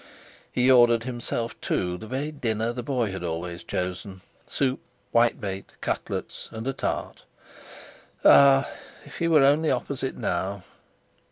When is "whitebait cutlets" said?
5.11-6.47